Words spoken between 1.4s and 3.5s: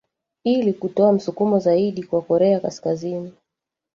zaidi kwa korea kaskazini